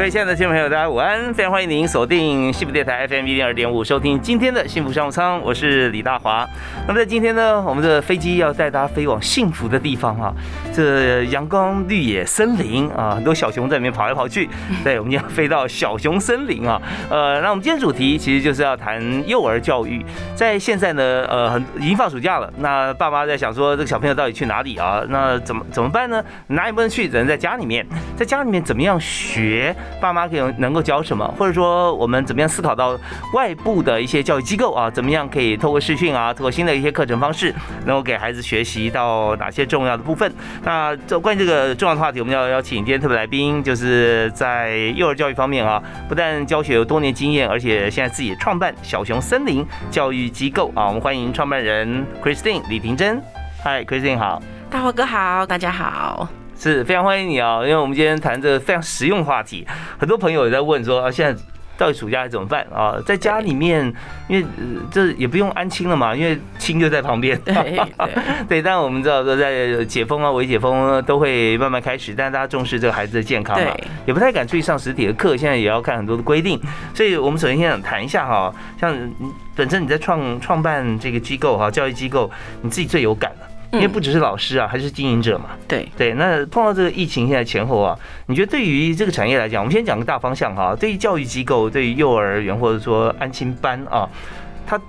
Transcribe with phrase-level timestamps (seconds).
[0.00, 1.34] 各位亲爱的听众朋友，大家午安！
[1.34, 6.48] 非常欢迎您锁定幸福电台 FM 一零二点五，收听今天的幸福商务舱，我是李大华。
[6.88, 10.34] 那么在今天呢，我们的飞机要带大家飞往幸福的地方哈，
[10.72, 14.48] 这阳光绿野森林啊，很多小熊在里面跑来跑去。
[14.82, 16.80] 对，我们要飞到小熊森林啊。
[17.10, 20.02] 呃，那我们今天主题其实就是要谈幼儿教育。
[20.34, 25.04] 在现在呢，呃，很已经放暑假了，那爸妈在想说，这个小朋友到底去哪里啊？
[25.10, 26.24] 那怎么怎么办呢？
[26.46, 29.76] 哪也不能去，只能在家里面，在家里面怎么样学？
[30.00, 32.98] 爸妈可以能够教什么，或者说我们怎么样思考到
[33.34, 40.32] 外部的一些教育机构啊，怎么样可以透过视讯啊，透过新的一些课程方式，能够给孩子学习到哪些重要的部分？
[40.62, 50.86] 那这关于这个重要的话题，我们要邀请今天特别来宾，就是在幼儿教育方面啊，不但教学有多年经验，而且现在自己创办小熊森林教育机构啊。
[50.86, 53.22] 我们欢迎创办人 Christine 李婷珍。
[53.62, 56.39] 嗨，Christine 好，大华哥好，大家好。
[56.60, 57.62] 是非常欢迎你啊！
[57.62, 59.66] 因为我们今天谈这个非常实用话题，
[59.98, 61.42] 很多朋友也在问说啊，现在
[61.78, 63.00] 到底暑假怎么办啊？
[63.06, 63.90] 在家里面，
[64.28, 64.46] 因为
[64.90, 67.40] 这也不用安亲了嘛，因为亲就在旁边。
[67.40, 67.80] 对
[68.46, 76.60] 对，但我们知道说在解封啊、未解封都会慢慢开始，但是大家重视这个孩子的健康嘛，也不太敢出去上实体的课，现在也要看很多的规定。
[76.92, 78.94] 所以我们首先先想谈一下哈，像
[79.56, 83.49] 本身你在创创办这个机构哈，教育机构，你自己最有感的。
[83.72, 85.50] 因为不只是老师啊，还是经营者嘛。
[85.68, 87.96] 对对，那碰到这个疫情现在前后啊，
[88.26, 90.74] 你觉得对于这个产业来讲，我们先讲个大方向哈。
[90.74, 94.08] 对于教育机构，对于幼儿园或者说安亲班啊，
[94.66, 94.80] 它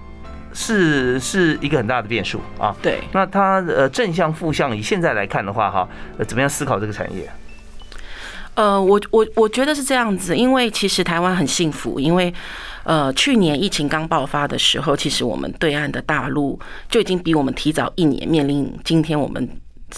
[0.53, 2.75] 是是一个很大的变数啊。
[2.81, 5.87] 对，那它呃正向负向，以现在来看的话哈，
[6.27, 7.29] 怎么样思考这个产业？
[8.55, 12.33] 呃，我我我觉得是这样子，因为其实台湾很幸福，因为。
[12.83, 16.59] 呃，去年疫情刚爆发的时候，其实我们对岸的大陆
[16.89, 19.47] 就已经比我们提早一年面临今天我们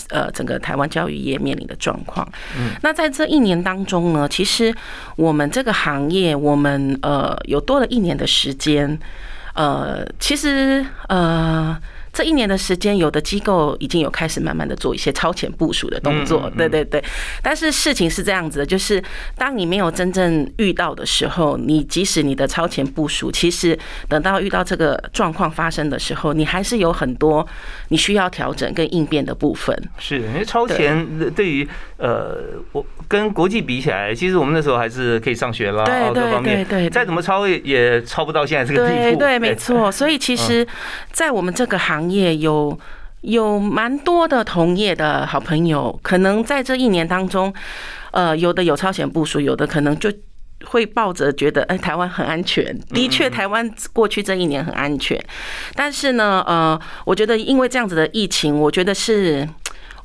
[0.09, 2.27] 呃整个台湾教育业面临的状况。
[2.57, 4.73] 嗯，那在这一年当中呢，其实
[5.15, 8.99] 我们这个行业，我们呃有多了一年的时间，
[9.53, 11.77] 呃，其实呃。
[12.13, 17.03] 这一年的时间，有的机构已经有开始慢慢的做一些超前部署的动作，对对对。
[17.41, 19.03] 但是事情是这样子的，就是
[19.35, 27.45] 当你没有真正遇到的时候，你即使你的超前部署，其实等到遇到这个状况发生的时候，你还是有很多
[27.87, 29.75] 你需要调整跟应变的部分。
[29.97, 31.67] 是，因为超前对于
[32.03, 32.35] 呃，
[32.73, 39.01] 我跟国际比起来，其实我们那时候还是可以上学啦，对对对对，再怎么超也也超不到现在这个地步。
[39.01, 39.89] 对对，没错。
[39.89, 40.67] 所以其实，
[41.13, 42.77] 在我们这个行业有
[43.21, 47.53] 有蛮多的同业的好朋友，可能在这一年当中，
[48.11, 50.11] 呃，有的有超前部署，有的可能就
[50.65, 52.77] 会抱着觉得，哎，台湾很安全。
[52.89, 55.17] 的确，台湾过去这一年很安全。
[55.73, 59.47] 但是呢，呃，我觉得因为这样子的疫情，我觉得是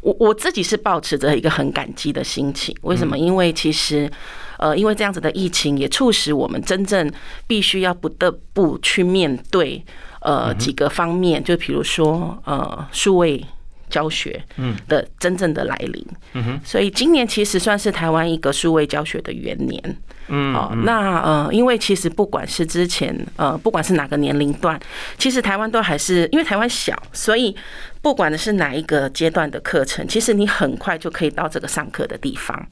[0.00, 2.74] 我我自己是保持着一个很感激的心情。
[2.82, 3.18] 为什么？
[3.18, 4.10] 因为其实，
[4.58, 7.10] 呃，因为这样子的疫情，也促使我们真正
[7.46, 9.84] 必须要不得不去面对。
[10.20, 13.44] 呃，几个方面，就比如说，呃，数位
[13.88, 14.42] 教学
[14.86, 19.96] 的真正的来临，嗯哼，所以今年其实算是台湾一个数位教学的元年，
[20.28, 24.78] 嗯，哦，那呃，因为其实不管是之前，呃，不管是哪个年龄段，
[25.16, 27.56] 其实台湾都还是因为台湾小，所以。
[28.00, 32.68] 不管的是哪一个阶段的课程，其实你很快就可以到这个上课的地方。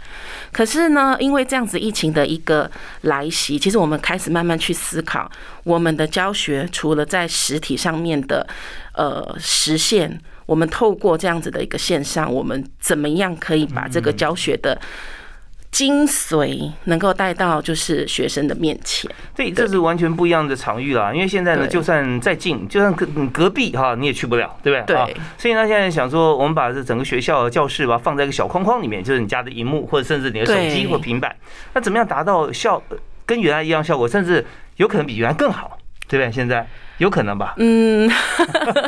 [0.53, 2.71] 可是呢，因为这样子疫情的一个
[3.03, 5.28] 来袭，其实我们开始慢慢去思考，
[5.65, 8.47] 我们的教学除了在实体上面的
[8.94, 14.80] 呃实现，我们透过这样子的一个线上，我们怎么样可以把这个教学的。
[15.72, 21.12] 精髓能够带到就是学生的面前，对，这是完全不一样的场域啦。
[21.12, 24.97] 因为现在呢，就算再近，就算隔隔壁哈，你也去不了，对不对？
[25.04, 25.16] 对。
[25.36, 31.36] 所以呢，现在想说，我们把这整个学校的教室吧放在一个小框框里面，就是你家的荧幕，或者甚至你的手机或平板，
[31.74, 32.82] 那怎么样达到效
[33.26, 35.76] 跟原来一样效果，甚至有可能比原来更好，
[36.09, 36.32] 对不对？
[36.32, 36.66] 现在。
[36.98, 37.54] 有可能吧。
[37.59, 38.10] 嗯，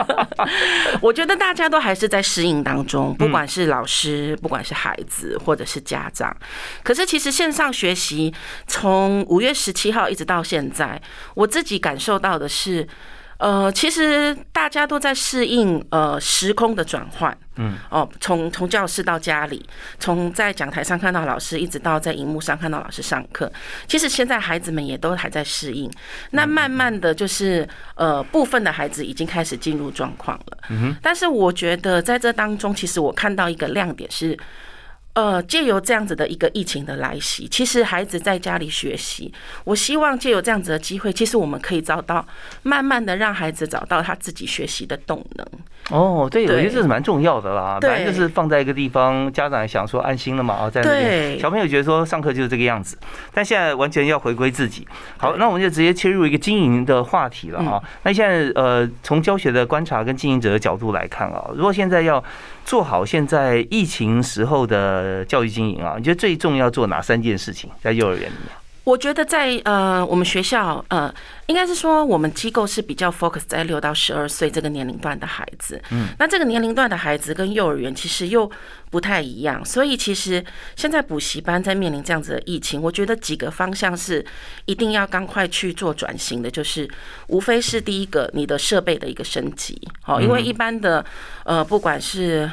[1.01, 6.35] 我觉得大家都还是在适应当中，不管是老师，不管是孩子，或者是家长。
[6.83, 8.33] 可是其实线上学习
[8.67, 11.01] 从五月十七号一直到现在，
[11.35, 12.87] 我自己感受到的是，
[13.39, 19.65] 呃，其实大家都在适应呃时空的转换，嗯，哦，从从教室到家里，
[19.99, 23.51] 从在讲台上看到老师，一直到在荧幕上看到老师上课，
[23.87, 25.89] 其实现在孩子们也都还在适应。
[26.33, 30.97] 那慢慢的就是呃部分的孩子已经开始进入状况了，嗯哼。
[31.01, 34.37] 但是我觉得在这当中，其实我看到一个亮点是。
[35.15, 39.33] 呃，借由这样子的一个疫情的来袭，其实孩子在家里学习，
[39.65, 42.25] 我希望借由这样子的机会，其实我们可以找到，
[42.63, 45.47] 慢慢的让孩子找到他自己学习的动能。
[45.91, 47.79] 哦，对，我觉得这是蛮重要的啦。
[47.81, 52.97] 本来就是放在一个地方，家长想说安心了嘛，啊，在那边，小朋友觉得说上课就是这个样子，
[53.33, 54.87] 但现在完全要回归自己。
[55.17, 57.83] 好，那我们就直接切入一个经营的话题了啊。
[58.05, 62.23] 那现在呃，从教学的观察跟经营者的角度来看啊，如果现在要
[62.69, 68.58] 做好现在疫情时候的教育经营啊，你觉得最重要做哪三件事情在幼儿园里面？
[68.89, 71.15] 我觉得在呃我们学校呃，
[71.45, 75.79] 应该是说我们机构是比较 focus 在六到十二岁这个年龄段的孩子。
[75.91, 78.51] 嗯，那这个年龄段的孩子跟幼儿园其实又
[78.91, 80.43] 不太一样，所以其实
[80.75, 84.25] 现在补习班在面临这样子的疫情，我觉得几个方向是
[84.65, 86.89] 一定要赶快去做转型的，就是
[87.27, 91.05] 无非是第一个你的设备的一个升级，好，因为一般的
[91.45, 92.51] 呃不管是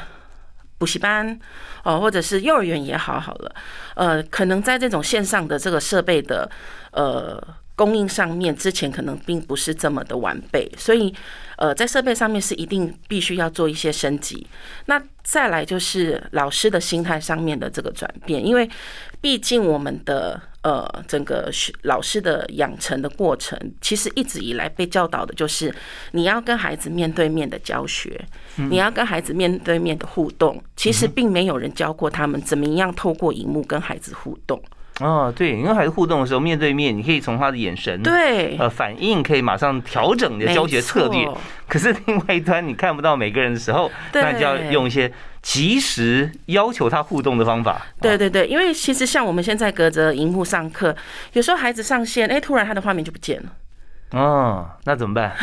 [0.76, 1.40] 补习班
[1.86, 3.54] 哦，或者是幼儿园也好好了，
[3.94, 6.50] 呃，可能在这种线上的这个设备的
[6.90, 7.40] 呃
[7.76, 11.14] 供应上面，之前可能并不是这么的完备，所以
[11.56, 14.44] 呃，在设备上面是一定必须要做一些升级。
[14.86, 18.68] 那再来就是老师的心态上面的这个转变，因为
[19.20, 20.42] 毕竟我们的。
[20.66, 25.72] 呃，整个学老师的养成的过程，其实一直以来被教导的就是
[26.10, 28.20] 你要跟孩子面对面的教学，
[28.56, 30.60] 你要跟孩子面对面的互动。
[30.74, 34.60] 其实并没有人教过他们怎么样透过荧幕跟孩子互动。
[34.98, 41.28] 哦，对，因为孩子互动的时候，面对面，你可以从他的眼神，对，呃，反应可以马上调整你的教学策略。
[41.68, 45.12] 可是另外一端你看不到每个人的时候，那就要用一些
[45.46, 47.86] 及时要求他互动的方法。
[48.00, 50.94] 对对对，因为其实像我们现在隔着荧幕上课，
[51.34, 53.52] 有时候孩子上线，哎，突然他的画面就不见了。
[54.12, 55.34] 哦，那怎么办？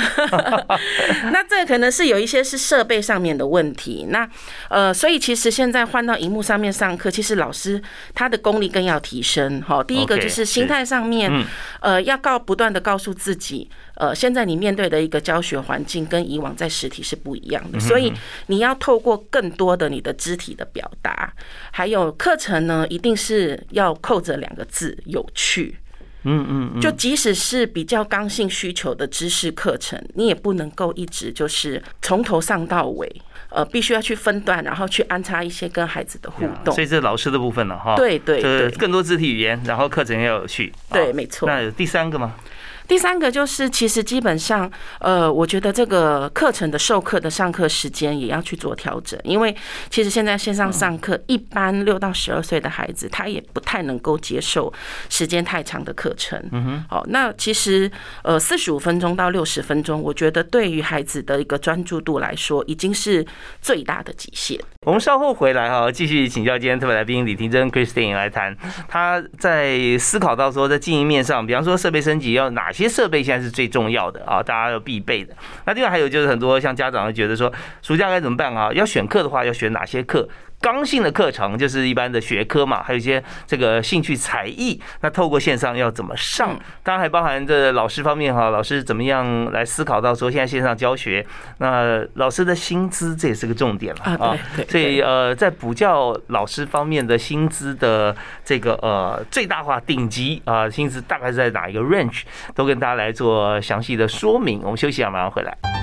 [1.33, 4.07] 那这可能是有一些是设备上面的问题。
[4.09, 4.27] 那
[4.69, 7.81] 呃，所以其实现在换到荧幕上面上课，其实老师
[8.15, 9.61] 他的功力更要提升。
[9.61, 11.29] 哈，第一个就是心态上面，
[11.81, 18.13] 呃，要告不断的告诉自己，呃，现在你面对的一个教学环境跟以往在实体是不一样的，所以
[18.47, 21.33] 你要透过更多的你的肢体的表达，
[21.71, 25.77] 还有课程呢，一定是要扣着两个字：有趣。
[26.23, 36.73] 嗯嗯，就即使是比较刚性需求的知识课程，你也不能够一直就是从头上到尾，呃，必须要去分段，然后去安插一些跟孩子的互动。
[36.73, 37.95] 所以这是老师的部分了哈。
[37.95, 40.73] 对对对，更多肢体语言，然后课程要有序。
[40.91, 41.47] 对，没错。
[41.47, 42.35] 那有第三个吗？
[42.87, 44.69] 第三个就是，其实基本上，
[44.99, 49.55] 呃，我觉得这个课程的授课的上课时间也要去做调整，因为
[49.89, 54.71] 其实现在线上上课，一般六到十二岁的孩子他也不太能够接受
[55.09, 56.37] 时间太长的课程。
[56.51, 56.85] 嗯哼。
[56.89, 57.89] 好，那其实
[58.23, 63.25] 呃，四十五分钟到六十分钟，我觉得对于孩子的一个专注度来说，已经是
[63.61, 64.59] 最大的极限。
[64.85, 68.55] 我们稍后回来哈，继续请教今天特别来宾李婷珍 Christine 来谈，
[68.89, 75.33] 他在思考到说在经营面上，比方说设备升级要哪些设备现在是最重要的啊，大家要必备的。
[75.65, 78.73] 那另外还有就是很多像家长会觉得说，暑假该怎么办啊？
[78.73, 80.27] 要选课的话，要选哪些课？
[80.63, 84.79] 刚性的课程就是一般的学科嘛，还有一些这个兴趣才艺。
[85.01, 86.57] 那透过线上要怎么上？
[86.81, 91.25] 当然还包含这老师方面哈，老师怎么样来思考到说现在线上教学，
[91.57, 94.37] 那老师的薪资这也是个重点了啊。
[94.69, 98.15] 所以呃，在补教老师方面的薪资的
[98.45, 102.21] 这个呃最大化顶级啊薪资大概是在哪一个 range，
[102.55, 104.61] 都跟大家来做详细的说明。
[104.63, 105.82] 我们休息一下，马上回来。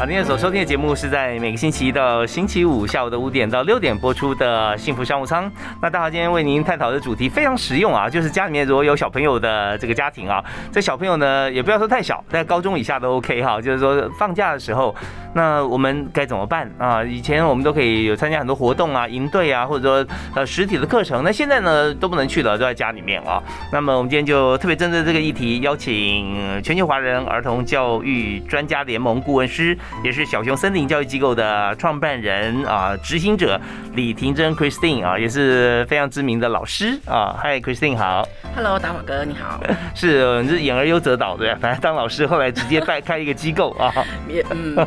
[0.00, 5.52] 好，今天所收听的节目是在每个星期一到星期五下午的五点到六点播出的幸福商务舱。
[5.82, 10.42] 那大华今天为您探讨的主题非常实用啊，就是家里面如果有小朋友的这个家庭啊，
[10.72, 14.96] 这小朋友呢也不要说太小，在高中以下都 OK 哈，就是说放假的时候，
[15.34, 17.04] 那我们该怎么办啊？
[17.04, 23.42] 以前我们都可以有参加很多活动啊，营队啊，或者说呃实体的课程，那现在呢都不能去了，都在家里面啊。
[23.70, 29.76] 那么我们今天就特别针对这个议题，邀请全球华人儿童教育专家联盟顾问师。
[30.02, 33.60] 也是小熊森林教育机构的创办人啊，执行者
[33.94, 37.36] 李婷珍 Christine 啊，也是非常知名的老师啊。
[37.42, 38.26] Hi Christine，好。
[38.54, 39.60] Hello，大马哥，你好。
[39.94, 43.92] 是，你是演而优则导对，反正当老师，后来直接带开一个机构啊。
[44.28, 44.86] 也嗯。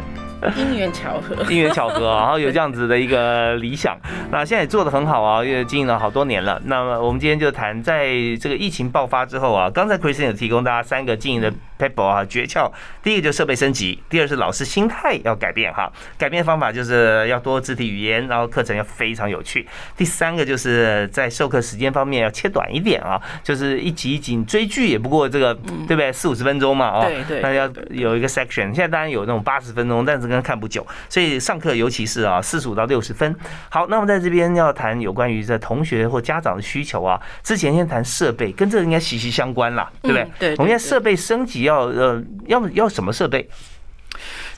[0.57, 3.97] 因缘巧合， 因缘巧合，然后有这样子的一个理想，
[4.31, 6.61] 那现在也做的很好啊，也经营了好多年了。
[6.65, 8.07] 那么我们今天就谈，在
[8.39, 12.71] 这个疫情爆发之后啊，刚才 Christian 有提供大家三个经营的 pebble 啊诀窍，
[13.01, 19.67] 第一个就是设备升级，第二是老师心态要改变哈，改变方法就是要多肢体语言，然后课程要非常有趣。
[19.97, 25.53] 第三个就是在授课时间方面要切短一点啊，就是一集一集追剧也不过这个
[25.87, 26.11] 对不对？
[26.11, 33.35] 四五十分钟嘛，哦，对对，那要有一个 section，现在当然有那种八十分钟，但是跟看不久，所以上课尤其是啊，四十五到六十分。
[33.69, 40.31] 好，那我们在这边要谈有关于这同学或家长的需求啊，之前先谈设备，跟这个应该息息相关啦，对不对？
[40.39, 43.49] 对，我们现在设备升级要呃要要什么设备？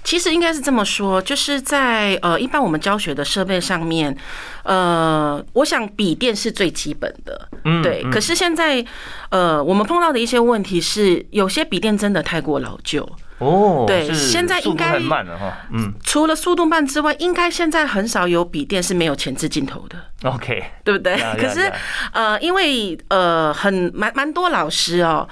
[0.04, 4.16] 其实应该是这么说，就是在呃，一般我们教学的设备上面，
[4.64, 8.04] 呃，我想笔电是最基本的，嗯，对。
[8.12, 8.86] 可是现在，
[9.30, 13.86] 呃，我们碰到的一些问题是，有些笔电真的太过老旧哦。
[13.88, 15.94] 对，现在应该很慢了哈，嗯。
[16.04, 19.98] 除了速度慢之外，应该现在很少有笔电是没有前置镜头的。
[20.24, 21.16] OK，对不对？
[21.38, 21.72] 可是，
[22.14, 25.28] 呃，因为呃，很蛮蛮多老师哦。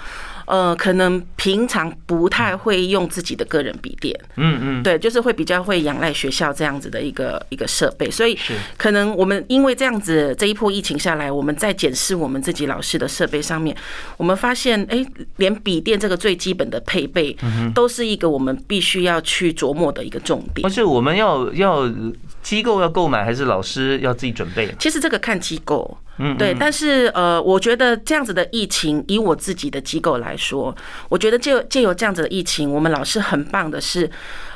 [0.45, 8.37] 呃，可能平常不太会用自己的个人笔电，嗯嗯，对，就是会比较会仰赖学校这样子的一个一个设备，所以
[8.77, 13.75] 可能我们因为这样子这一波疫情下来，我们在检视我们自己老师的设备上面，
[14.17, 15.05] 我们发现，哎，
[15.37, 17.35] 连笔电这个最基本的配备，
[17.73, 20.65] 都是一个我们必须要去琢磨的一个重点。
[20.65, 21.91] 而是我们要要
[22.43, 24.71] 机构要购买，还是老师要自己准备？
[24.77, 25.97] 其实这个看机构。
[26.19, 30.75] 嗯，对，但是呃，我觉得这样子的疫情，以我自己的机构来说，
[31.09, 34.11] 我觉得借借由这样子的疫情，我们老师很棒的是。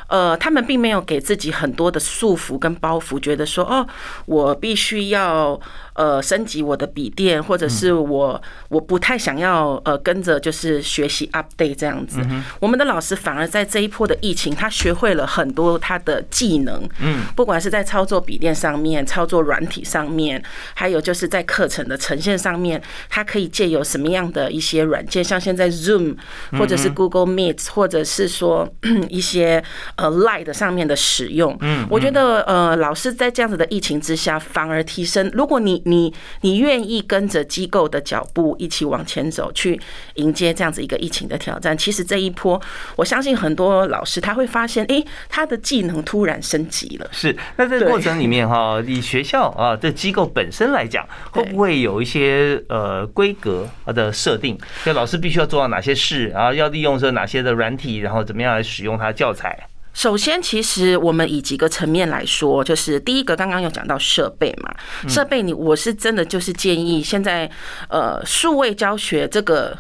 [0.10, 3.86] 呃，他们并没有给自己很多的束缚跟包袱，觉得说哦，
[4.25, 5.60] 我必须要
[5.98, 12.20] 呃升级我的笔电，或者是我我不太想要呃跟着就是学习 update 这样子。
[12.60, 20.42] 我们的老师反而在这一波的疫情，他学会了很多他的技能，嗯，不管是在操作笔电上面、操作软体上面，
[20.74, 26.16] 还有就是在课程的呈现上面，他可以借由什么样的一些软件，像现在 Zoom
[26.51, 28.68] 或者是 Google Meet，或者是说
[29.10, 29.63] 一些。
[29.96, 35.30] 呃，Light 上面的使用，嗯，我觉得呃，老师在这样子的疫情之下，反而提升。
[35.34, 39.79] 如果你你你愿意跟着机构的脚步一起往前走，去
[40.15, 42.62] 迎接这样子一个疫情的挑战，其实这一波，
[42.96, 47.10] 我相信很多老师他会发现，哎，他的技能突然升级了。
[47.12, 54.58] 是，那这个过程里面哈，以学校啊这机构本身来讲，会不会有一些呃规格的设定？
[54.84, 59.67] 就老师必须要做到哪些事，然后要利用这哪些的软体，然后怎么样来使用它的教材？
[59.98, 64.72] 首先，其实我们以几个层面来说，就是第一个，刚刚有讲到设备嘛，
[65.10, 67.50] 设备你我是真的就是建议，现在
[67.89, 69.75] 呃数位教学这个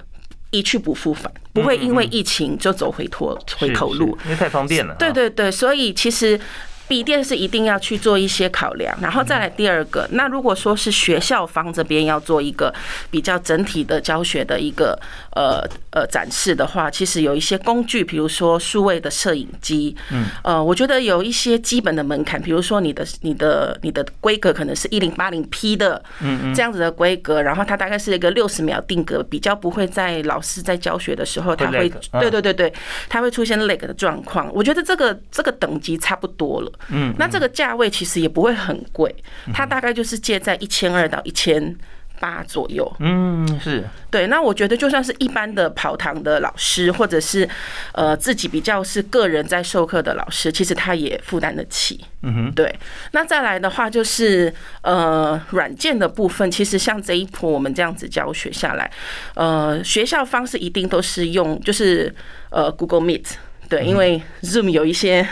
[0.49, 4.95] 一去不复返，不会因为疫情就走回脱回头路，因为太方便了。
[4.95, 6.39] 对对对，所以其实。
[6.87, 10.07] 笔电是一定要去做一些考量，然后再来第二个。
[10.11, 12.73] 那如果说是学校方这边要做一个
[13.11, 14.97] 比较整体的教学的一个
[15.35, 31.89] 呃呃展示的话，其实有一些工具，比如说数位的摄影机，嗯，呃，我觉得有一些基本的门槛，比如说你的你的你的规格可能是一零八零 P 的，嗯嗯，这样子的规格，然后它大概是一个六十秒定格，比较不会在老师在教学的时候，它会
[32.19, 32.73] 对对对对，
[33.09, 34.49] 它会出现 lag 的状况。
[34.53, 36.71] 我觉得这个这个等级差不多了。
[36.89, 39.13] 嗯，那这个价位其实也不会很贵，
[39.53, 41.75] 它大概就是借在一千二到一千
[42.19, 42.91] 八左右。
[42.99, 44.25] 嗯，是对。
[44.27, 47.47] 那我觉得就算是一般的跑堂的老师，或者是
[47.91, 52.03] 呃自己比较是个人在授课的老师，其实他也负担得起。
[52.23, 52.73] 嗯哼，对。
[53.11, 58.89] 那再来的话就是呃软件的部分，其实像这一波我们这样子教学下来，
[59.35, 62.11] 呃学校方式一定都是用就是
[62.49, 63.25] 呃 Google Meet，
[63.69, 65.27] 对，因为 Zoom 有一些。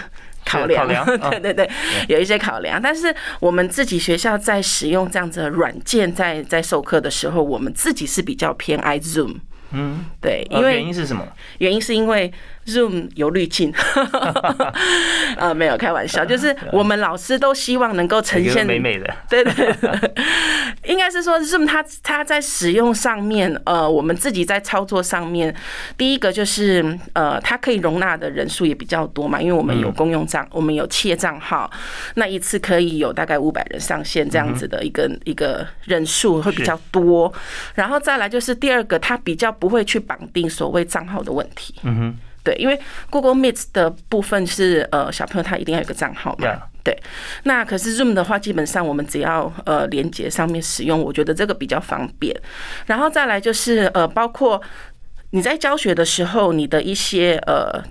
[0.51, 1.69] 考量，对 对对，
[2.07, 9.37] 有一些考量，但是我们自己学校在使用这样子的软件，在在授课的时候，我们自己是比较偏爱 Zoom。
[9.71, 11.27] 嗯，对，因为原因是什么？
[11.57, 12.31] 原因是因为
[12.67, 13.73] Zoom 有滤镜，
[15.37, 19.73] 呃，没有开玩笑，就是我们老师都希望能够呈现美美的，对对，应
[21.05, 25.53] 该是说 Zoom 它它在使用上面，呃，我们自己在操作上面，
[25.95, 31.69] 第一个就是呃，它可以容纳的人数也比较多嘛，因为我们有公用账，我们有企业账号，
[32.15, 37.31] 那一次可以有大概五百人上线这样子的一个一个人数会比较多，
[37.75, 41.75] 然后再来就是第二个，它比较不会去绑定所谓账号的问题。
[41.83, 46.47] 嗯哼，对，因为 Google Meet 的部分是呃小朋友他一定要有个账号嘛。
[46.81, 46.97] 对，
[47.43, 52.33] 那可是 Zoom 的话，基本上我们只要呃连接上面使用，我觉得这个比较方便。
[52.85, 54.61] 然后再来就是呃，包括
[55.31, 57.83] 你在教学的时候，你的一些呃。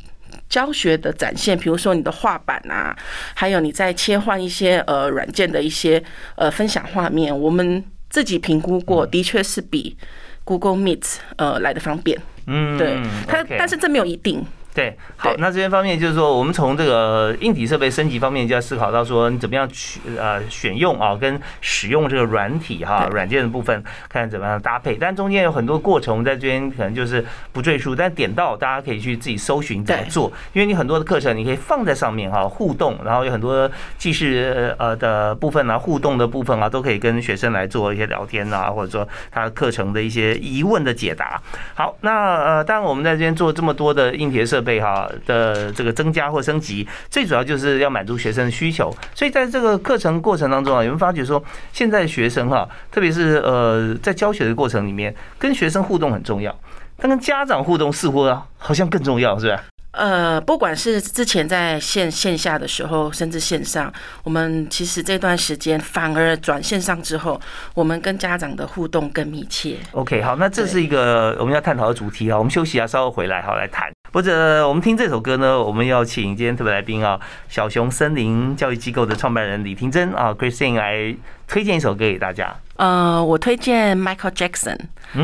[0.47, 2.95] 教学的展现，比如说你的画板啊，
[3.35, 6.01] 还有你在切换一些呃软件的一些
[6.37, 9.97] 呃分享画面，我们自己评估过，的确是比
[10.45, 12.21] Google Meet 呃来的方便。
[12.47, 14.45] 嗯，对，它但是这没有一定。
[14.75, 24.97] 对，好，那这边方面就是说，我们从这个硬体设备升级方面就要思考到说，你怎么样去呃选用啊，跟使用这个软体哈软件的部分，看怎么样搭配。
[24.97, 27.95] 但中间有很多过程，在这边可能就是不赘述。
[27.95, 41.41] 但点到大家可以去自己搜寻怎么做，因为你很多的课程你可以放在上面哈，互动，然后有很多记事呃的部分啊，互动的部分啊，都可以跟学生来做一些聊天啊，或者说他课程的一些疑问的解答。
[41.75, 48.91] 好，那呃，当然我们在这边做这么多的硬体设备备哈的这个增加或升级，最主要就是要满足学生的需求。
[49.15, 51.43] 所以在这个课程过程当中啊，有没有发觉说，
[51.73, 56.59] 现在学生哈，特别是呃在教学的过程里面，跟学生互动很重要，
[56.97, 58.25] 但跟家长互动似乎
[58.57, 59.63] 好像更重要，是吧？
[59.97, 63.93] 呃，不管是之前在线线下的时候，甚至线上，
[64.25, 67.41] 我们其实这段时间反而转线上之后，
[67.75, 69.77] 我们跟家长的互动更密切。
[69.93, 72.37] OK，好，那这是一个我们要探讨的主题啊。
[72.37, 73.91] 我们休息一下，稍后回来好来谈。
[74.13, 81.15] 或者我们听这首歌呢，我们要请今天特别来宾啊，小熊森林教育机构的创办人李婷珍啊，Christine 来
[81.55, 82.53] 推荐一首歌给大家。
[82.79, 84.77] 呃，我推荐 Michael Jackson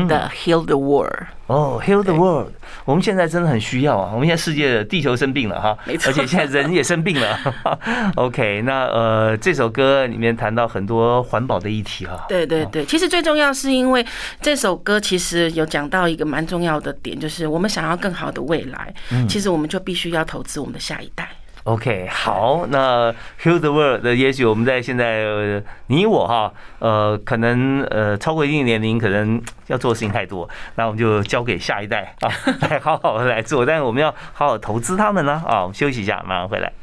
[0.07, 1.27] 的 Heal the World。
[1.47, 2.53] 哦，Heal the World，
[2.85, 4.11] 我们现在真的很需要啊！
[4.13, 7.37] 我们现在世界地球生病了哈，没错，而且现在人也生病了。
[8.15, 12.25] OK，那呃，这首歌里面谈到很多环保的议题哈。
[12.29, 14.05] 对对对，其实最重要是因为
[14.39, 18.93] 这首歌其实有讲到一个蛮重要的点，就是我们想要更好的未来，
[19.27, 21.27] 其实我们就必须要投资我们的下一代。
[21.63, 32.31] OK，好，那 Heal the World，也许我们在现在你我哈，呃，可能呃超过一定年龄，可能要做的事情太多，那我们就交给下一代啊，
[32.67, 36.73] 来好好的来做，但是我们要好好投资他们呢啊，我们休息一下，马上回来。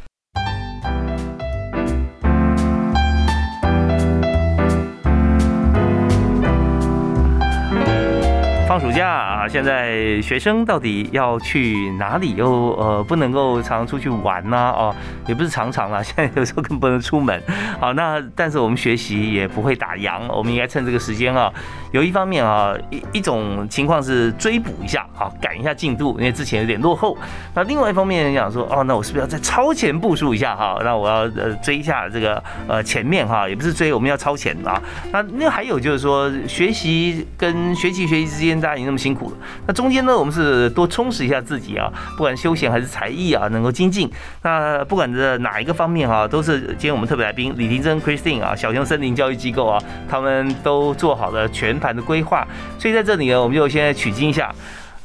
[8.79, 12.35] 暑假啊，现在学生到底要去哪里？
[12.37, 14.57] 又呃不能够常出去玩呢？
[14.57, 14.95] 哦，
[15.27, 17.43] 也不是常常啦，现在有时候更不能出门。
[17.81, 21.53] 好，那但是我们学习也不会打烊，我们应该趁这个时间啊，
[21.93, 27.17] 有一方面啊，一一种情况是追补一下，好赶一下进度，因为之前有点落后。
[27.55, 30.55] 那另外一方面讲说，哦，那我是不是要再超前部署一下？
[30.55, 34.81] 哈，那我要呃追一下这个呃前面哈，也不是追，我们要超前啊。
[35.11, 38.59] 那那还有就是说，学习跟学习学习之间。
[38.71, 44.11] 家已经那么辛苦了，那中间呢，我们是多充实一下自己啊，不管休闲还是才艺啊，能够精进。
[44.43, 52.47] 那不管在哪一个方面哈，都是今天我们特别来宾李婷珍 Christine 啊，小熊森林教育机构啊，他们都做好了全盘的规划。
[52.79, 54.55] 所以在这里呢，我们就先取经一下。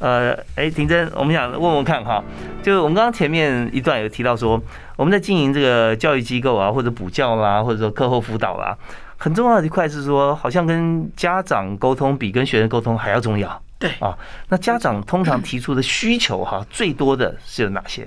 [0.00, 2.22] 呃，哎，婷珍，我们想问问看哈，
[2.62, 4.60] 就我们刚刚前面一段有提到说，
[4.96, 8.76] 我们在经营这个教育机构啊，或者补教啦，或者说课后辅导啦。
[9.24, 13.62] 很重要的一块是说，好像跟家长沟通比跟学生沟通还要重要。
[13.78, 14.14] 对啊，
[14.50, 18.06] 那家长通常提出的需求哈，最多的是有哪些？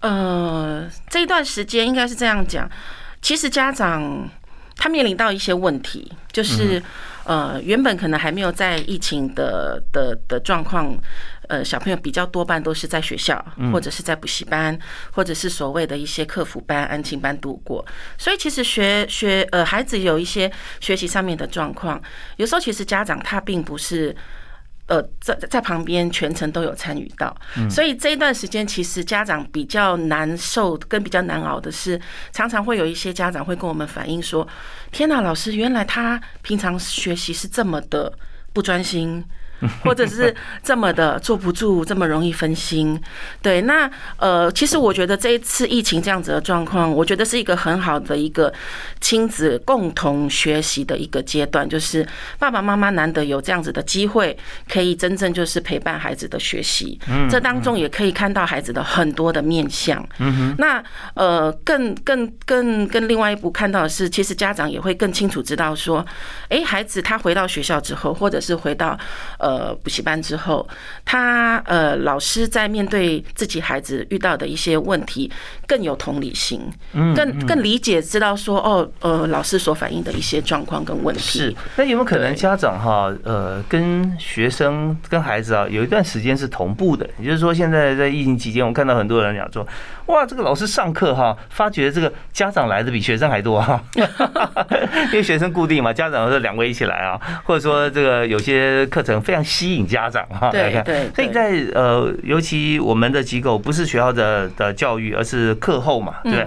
[0.00, 2.68] 呃，这一段时间应该是这样讲，
[3.22, 4.28] 其实家长
[4.76, 6.82] 他面临到一些问题，就是。
[7.26, 10.96] 呃，原本可能还没有在疫情的的的状况，
[11.48, 14.78] 呃，小朋友比较多半都是在学校，或者是在补习班，
[15.10, 17.84] 或者是所谓的一些客服班、安亲班度过。
[18.16, 22.00] 所以其实学学呃，孩子有一些学习上面的状况，
[22.36, 24.14] 有时候其实家长他并不是。
[24.86, 27.36] 呃，在在旁边全程都有参与到，
[27.68, 32.00] 所以这一段时间其实家长比较难受，跟比较难熬的是，
[32.32, 34.46] 常常会有一些家长会跟我们反映说
[34.92, 38.12] ：“天哪，老师，原来他平常学习是这么的
[38.52, 39.24] 不专心。”
[39.82, 43.00] 或者是这么的坐不住，这么容易分心。
[43.40, 48.52] 对，那呃，其实我觉得这一次疫情这样子的状况，我觉得是一个很好的一个
[49.00, 52.06] 亲子共同学习的一个阶段，就是
[52.38, 54.36] 爸爸妈妈难得有这样子的机会，
[54.68, 56.98] 可以真正就是陪伴孩子的学习。
[57.08, 60.06] 嗯，这当中也可以看到孩子的很多的面相。
[60.18, 66.04] 嗯哼，那呃，更更更更另外一步看到的是，其实家长也会更清楚知道说，
[66.50, 68.98] 哎，孩子他回到学校之后，或者是回到。
[69.38, 69.45] 呃，
[69.82, 70.66] 补习班之后，
[71.04, 75.30] 他呃，老师在面对自己孩子遇到的一些问题，
[75.66, 76.60] 更有同理心，
[77.14, 81.38] 更更理解，知道说哦，呃，老师所反映的一些状况跟问题。
[81.38, 87.08] 是，那有没有可能家长哈，呃，跟学生跟孩子啊，有一段时间是同步的？
[87.18, 89.66] 也就是说，现在在疫情期间，我看到很多人讲说，
[90.06, 93.82] 哇，这个老师上课哈，发觉这个家长来的比学生还多哈，
[95.10, 106.46] 因为学生固定嘛，家长是两位一起来啊，或者说这个有些课程非常吸引家长哈对对，所以在呃，尤其我们的机构不是学校的的教育，而是课后嘛，对，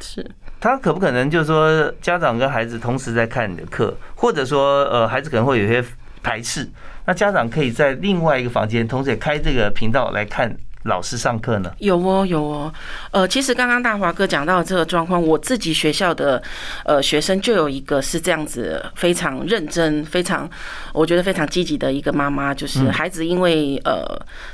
[0.00, 0.24] 是。
[0.60, 5.82] 他可不可能就是说家长跟孩子同时在看你的课，或者说呃，孩子可能会有些
[6.22, 6.68] 排斥，
[7.06, 10.54] 那家长可以在另外一个房间，同时也开这个频道来看。
[10.84, 11.70] 老师上课呢？
[11.78, 12.72] 有哦，有哦。
[13.10, 16.42] 呃，其实刚刚大华哥讲到这个状况，我自己学校的
[16.84, 20.48] 呃学生就有一个是这样子，非常认真、非常
[20.94, 24.02] 我觉得非常积极的一个妈妈，就是孩子因为呃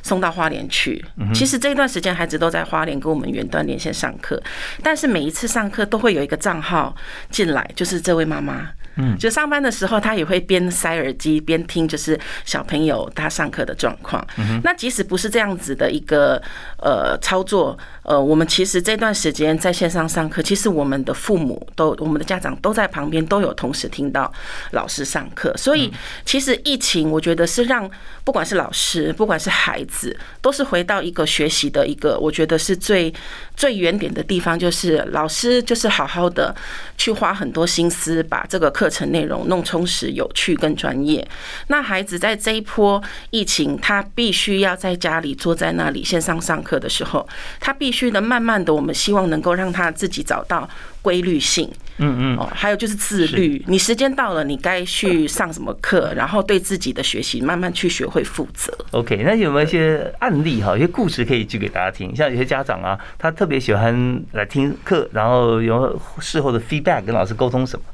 [0.02, 4.42] 送到花莲去，其实这一段时间孩子都在花莲跟我们远端连线上课，
[4.82, 6.94] 但是每一次上课都会有一个账号
[7.30, 8.68] 进来，就是这位妈妈。
[8.96, 14.26] 嗯，就上班的时候，他也会边塞耳机边听，就是小朋友他上课的状况。
[14.62, 16.42] 那即使不是这样子的一个
[16.78, 17.78] 呃操作。
[18.02, 24.32] 呃，我们其实这段时间在线上上课，其实我们的父母都、我们的家长都在旁边，都有同时听到
[24.70, 25.52] 老师上课。
[25.56, 25.92] 所以，
[26.24, 27.90] 其实疫情，我觉得是让
[28.22, 33.12] 不管是老师，不管是孩子，都是回到一个学习的一个，我觉得是最
[33.56, 36.54] 最原点的地方，就是老师就是好好的
[36.96, 41.27] 去花很多心思，把这个课程内容弄充实、有趣跟专业。
[41.66, 47.96] 那孩子在这一波疫情，他必须要在家里坐在那里线上上课的时候，他必。
[47.96, 50.68] 须的，慢慢的，我们希望能够让他自己找到
[51.01, 53.64] 规律性，嗯嗯，哦，还有就是自律。
[53.68, 58.70] 你时间到了，你该去上什么课，然后对自己的学习慢慢去学会负责。
[58.90, 62.14] OK，那有没有一些案例哈，一些故事可以举给大家听？
[62.14, 67.85] 像有些家长啊，他特别喜欢来听课，然后有事后的 feedback 跟老师沟通什么？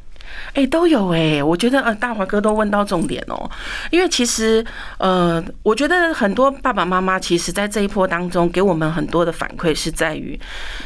[0.54, 3.50] 哎，都有哎，我觉得呃，大华哥都问到重点哦。
[3.90, 4.64] 因为其实
[4.98, 10.38] 呃，我觉得很多爸爸妈妈其实，在这一波当中，给我们很多的反馈是在于，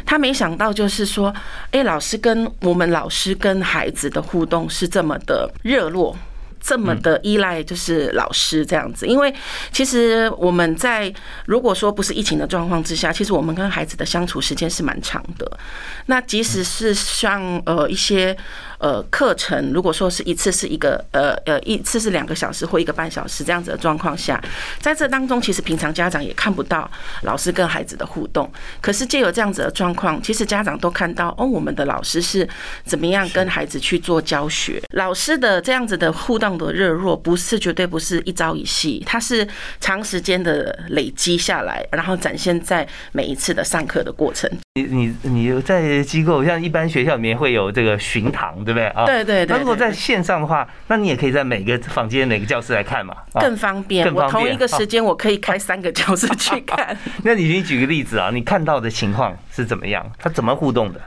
[0.04, 1.34] 他没想到就是说，
[1.70, 6.16] 哎，老师跟我们老师跟孩子的互动是这么的热络。
[6.58, 9.32] 这么的依赖就是老师这样子，因为
[9.70, 11.12] 其实我们在
[11.44, 15.58] 如果说不是疫情的状况之下，其实我们跟孩子的相处时间是蛮长的。
[16.06, 18.36] 那即使是像呃一些
[18.78, 24.42] 呃课程，如果说是一次是一个呃呃一次是两个小时或一个半小时这样子的状况下，
[24.80, 26.90] 在这当中，其实平常家长也看不到
[27.22, 28.50] 老师跟孩子的互动。
[28.80, 32.48] 可是借由这样子的状况，其实家长都看到哦，我们的老师是
[32.82, 36.46] 怎么样跟孩子去做教学，老师的这样子的互动。
[36.56, 39.46] 的热络不是绝对不是一朝一夕，它是
[39.80, 44.48] 长时间的累积下来，然后展现在每一次的上课的过程。
[44.74, 49.06] 你你你在机构像一般学校里面会有这个巡堂，对不对啊？
[49.06, 49.56] 对对对。
[49.56, 54.12] 那如果在线上的话，那你也可以在每个房间、每个教室来看嘛，更方便。
[54.12, 56.94] 我同一个时间我可以开三个教室去看。
[57.24, 60.04] 那你你举个例子啊，你看到的情况是怎么样？
[60.18, 61.00] 他怎么互动的？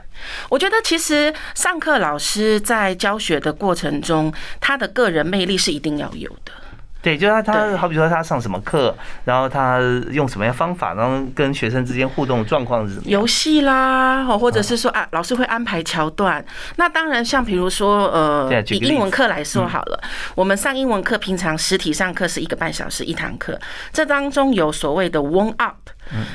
[0.48, 6.52] 我觉得其实上课老师在教学的过程中，他的个人魅力是一定要有的。
[7.02, 13.04] 对，就是他，他好比说他上什么课，然后他用什么样方法，然后跟学生之间互动状况是什么？
[13.06, 16.44] 游戏啦，或者是说啊，老师会安排桥段。
[16.76, 20.00] 那当然，像比如说呃，以英文课来说好了，
[20.34, 23.58] 我们上英文课，平常实体上课是一个半小时一堂课，
[23.92, 25.76] 这当中有所谓的 warm up。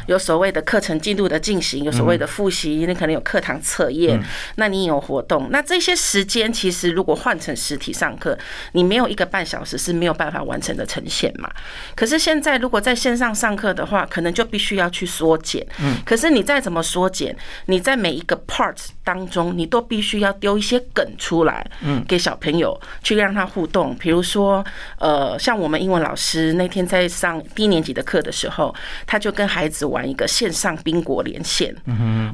[0.08, 4.22] 有所谓的课程进度的进行，有所谓的复习，你可能有课堂测验，
[4.56, 8.38] 那你有活动，那这些时间其实如果换成实体上课，
[8.74, 11.50] 你没有一个半小时是没有办法完成的呈现嘛。
[11.96, 15.66] 可是现在如果在线上上课的话，可能就必须要去缩减。
[15.80, 17.36] 嗯，可是你再怎么缩减，
[17.66, 23.96] 你在每一个 part 当中，你都必须要丢一些梗出来，嗯，给小朋友去让他互动。
[23.98, 24.66] 比如说，
[25.00, 28.74] 呃，像我们英文老师那天在上低年级的课的时候，
[29.06, 31.76] 他就跟孩孩子玩一个线上宾果连线，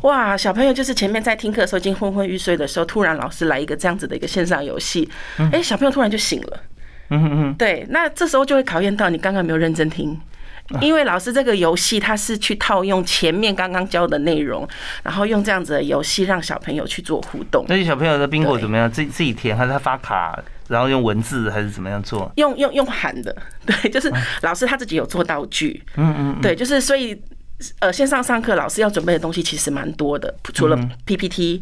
[0.04, 0.36] 哇！
[0.36, 5.08] 小朋友就是前面在听课的时候已经昏昏欲睡的时候，突然老师来一个这样子的一个线上游戏，
[5.54, 6.60] 哎，小朋友突然就醒了。
[7.10, 10.20] 嗯嗯对，那这时候就会考验到你刚刚没有认真听，
[10.82, 14.68] 因为老师这个游戏他是去套用前面刚刚教的内容，
[15.04, 17.66] 然后用这样子的游戏让小朋友去做互动。
[17.68, 18.90] 那些小朋友的冰果怎么样？
[18.92, 20.38] 自自己填还是他发卡？
[20.68, 22.32] 然后用文字还是怎么样做？
[22.38, 23.36] 用用用喊的，
[23.68, 24.10] 对，就是
[24.42, 27.22] 老师他自己有做道具，嗯嗯，对，就是所以
[27.80, 31.62] 呃线上上课老师要准备的东西其实蛮多的，除了 PPT，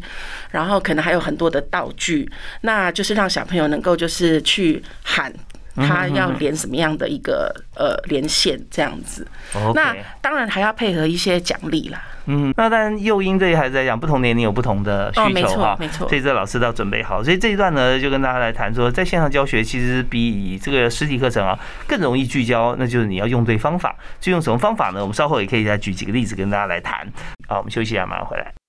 [0.52, 5.32] 然后可能还有很多的道具，那就是让小朋友能够就是去喊
[5.80, 9.26] 他要连什么样的一个呃连线这样子，
[9.74, 12.02] 那当然还要配合一些奖励啦。
[12.26, 17.24] 嗯，那当然，幼婴对于孩子来讲，不同年龄有不同的需求哈，没错，所以这老师都要准备好。
[17.24, 23.96] 所以这一段呢，就跟大家来谈说，在线上教学其实比这个实体课程啊更容易聚焦，那就是你要用对方法。
[24.20, 25.00] 就用什么方法呢？
[25.00, 27.08] 我们稍后也可以再举几个例子跟大家来谈。
[27.48, 28.59] 好，我们休息一下，马上回来。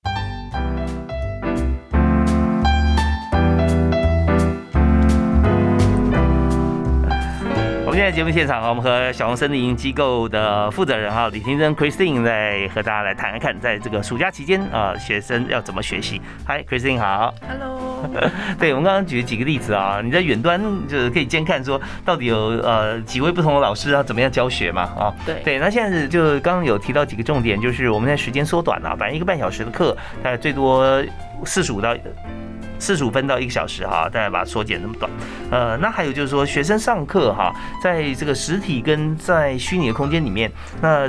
[8.01, 16.19] 现在节目现场啊，我们和小红森林机构的负责人哈李婷珍 Christine 在和大家来谈一看，在这个暑假期间啊，学生要怎么学习。
[16.43, 17.31] 嗨，Christine 好。
[17.47, 18.09] Hello，
[18.57, 25.13] 对，我们刚刚举几个例子啊，你在远端就是可以监看说到底有呃几位不同的老师啊怎么样教学嘛啊。
[25.23, 30.99] 对对，那现在是就刚刚有提到几个重点，就是我们现在时间缩短了，反正一个半小时的课，大概最多
[31.45, 31.95] 四十五到。
[32.81, 35.11] 四十五分到一个小时哈，大概把它缩减那么短。
[35.51, 41.07] 呃，那还有就是说，学生上课哈，在这个实体跟在虚拟的空间里面，那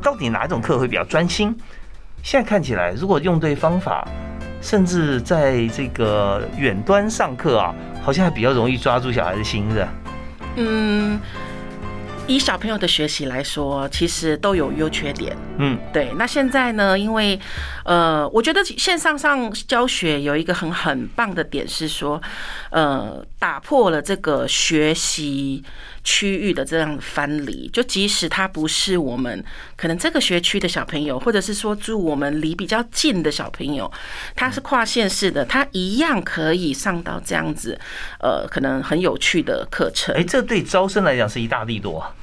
[0.00, 1.52] 到底哪一种课会比较专心？
[2.22, 4.06] 现在看起来，如果用对方法，
[4.60, 9.88] 甚至在这个远端上课啊，好像还比较容易抓住小孩的心，是吧？
[10.54, 11.18] 嗯，
[12.28, 15.34] 以小朋友的学习来说，其实都有优缺点。
[15.58, 16.96] 嗯，对，那现在呢？
[16.96, 17.40] 因为，
[17.84, 22.20] 呃，我觉得线上上教学有一个很很棒的点是说，
[22.70, 25.62] 呃，打破了这个学习
[26.02, 27.68] 区域的这样的藩篱。
[27.72, 29.44] 就即使他不是我们
[29.76, 33.90] 可能这个学区的小朋友，或者是说住我们离比较近的小朋友，
[34.34, 37.78] 他是跨县市的，他一样可以上到这样子，
[38.20, 40.22] 呃，可能很有趣的课程哎、。
[40.22, 42.14] 这对招生来讲是一大力度啊。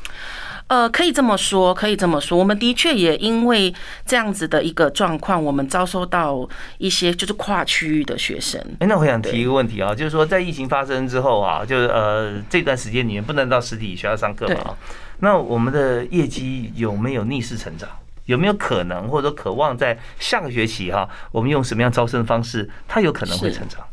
[0.67, 2.37] 呃，可以这么说，可以这么说。
[2.37, 3.73] 我们的确也因为
[4.03, 6.47] 这样子的一个状况，我们遭受到
[6.79, 8.59] 一些就是跨区域的学生。
[8.79, 14.77] 哎、那我想提一个问题啊，就是说在疫情发生之后啊，就是呃这段时间里面不能到实体学校上课嘛啊，
[15.19, 17.87] 那我们的业绩有没有逆势成长？
[18.25, 23.85] 有没有可能或者说渴望在下个学期哈、我们用什么样招生的方式，他有可能会成长？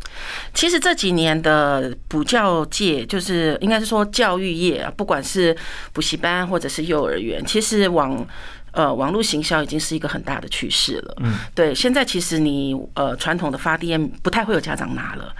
[0.54, 5.56] 其实这几年的补教界，就是应该是说教育业啊，不管是
[5.92, 8.24] 补习班或者是幼儿园，其实往
[8.72, 11.14] 呃网络行销已经是一个很大的趋势了。
[11.20, 15.34] 嗯，对，现在其实你呃传统的发电不太会有家长拿了。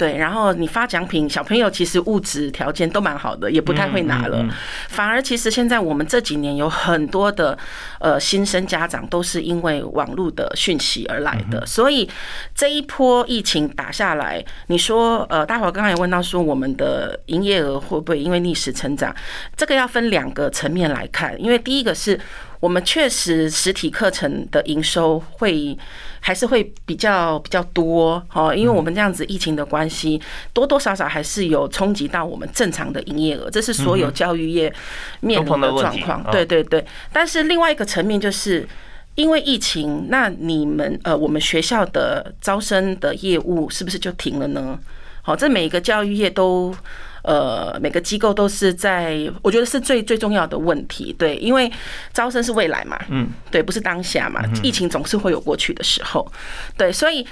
[0.00, 4.38] 对，然后你发奖品，小朋友其实物质条件都蛮好的，也不太会拿了。
[4.38, 4.54] 嗯嗯嗯
[4.88, 7.58] 反而其实现在我们这几年有很多的
[7.98, 12.08] 呃新生家长都是因为网络的讯息而来的，所以
[12.54, 19.14] 这一波疫情打下来，你说呃，大伙刚才也问到说我们的营业额会不会因为逆势成长？
[19.54, 22.18] 这个要分两个层面来看，因为第一个是
[22.60, 25.76] 我们确实实体课程的营收会
[26.20, 30.20] 还是会比较比较多哦，因为我们这样子疫情的关系，
[30.52, 34.72] 多多少少还是有冲击到我们正常的营业额，这是所有教育业
[35.20, 36.22] 面临的状况。
[36.30, 38.68] 对对对，但是另外一个层面就是。
[39.16, 44.78] 因为疫情，那你们呃，我们学校的招生的业务是不是就停了呢？
[45.20, 46.74] 好，这每个教育业都
[47.22, 51.14] 呃，每个机构都是在，我觉得是最最重要的问题。
[51.18, 51.70] 对，因为
[52.12, 56.30] 招生是未来嘛，嗯，对，不是当下嘛，疫情总是会有过去的时候，
[56.76, 57.26] 对，所以。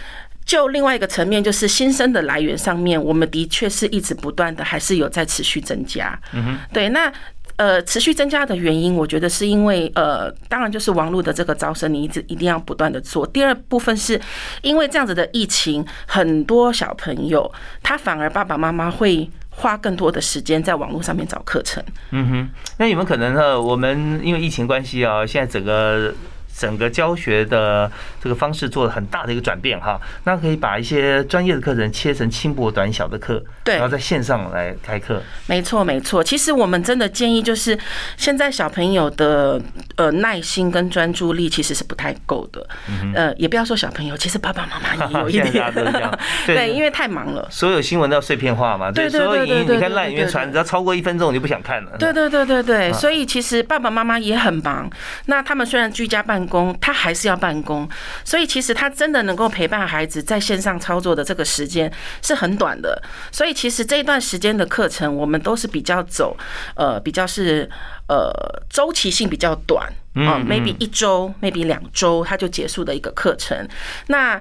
[0.44, 6.18] 就另外一个层面，就是新生的来源上面，我们的确是一直不断的，还是有在持续增加。
[6.32, 7.12] 嗯哼，对，那
[7.56, 13.26] 呃，持续增加的原因，我觉得是因为呃，当然就是网络的这个招生，你一直一定要不断的做。
[13.26, 14.18] 第二部分是
[14.62, 21.82] 因为这样子的疫情，很多小朋友他反而爸爸妈妈会花更多的时间在网络上面找课程。
[22.10, 23.60] 嗯哼，那有没有可能呢？
[23.60, 26.14] 我们因为疫情关系啊，现在整个
[26.58, 27.90] 整个教学的
[28.20, 35.22] 这个方式做了很大的一个转变哈，那可以把一些专业的课程切成轻薄短小的课，对然后在线上来开课。
[35.46, 36.22] 没错，没错。
[36.22, 37.78] 其实我们真的建议就是，
[38.16, 39.60] 现在小朋友的
[39.96, 42.66] 呃耐心跟专注力其实是不太够的。
[43.14, 46.18] 呃，也不要说小朋友，其实爸爸妈妈也有 一现在大家都这点样。
[46.46, 47.46] 对，因为太忙了。
[47.50, 51.96] 所有新闻都要碎片化嘛，对对所有影音你看对对对对烂里面传，只要超过一分钟你就不想看了。
[51.98, 54.90] 对对对对对，啊所以其实爸爸妈妈也很忙。
[55.26, 57.88] 那他们虽然居家办公，他还是要办公，
[58.24, 63.00] 所以其实他真的能够陪伴孩子在线上操作的这个时间是很短的。
[63.30, 66.36] 所以其实这一段时间的课程，我们都是比较走
[66.74, 67.68] 呃比较是
[68.08, 68.32] 呃
[68.70, 73.68] 周期性比较短啊，maybe 一周，maybe 两周，他就结束的一个课程。
[74.06, 74.40] 那